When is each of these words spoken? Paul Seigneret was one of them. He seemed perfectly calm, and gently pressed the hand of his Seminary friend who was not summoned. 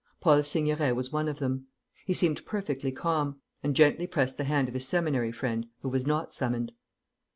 Paul 0.19 0.39
Seigneret 0.41 0.95
was 0.95 1.11
one 1.13 1.27
of 1.27 1.37
them. 1.37 1.67
He 2.07 2.13
seemed 2.15 2.43
perfectly 2.43 2.91
calm, 2.91 3.39
and 3.61 3.75
gently 3.75 4.07
pressed 4.07 4.37
the 4.37 4.45
hand 4.45 4.67
of 4.67 4.73
his 4.73 4.87
Seminary 4.87 5.31
friend 5.31 5.67
who 5.83 5.89
was 5.89 6.07
not 6.07 6.33
summoned. 6.33 6.71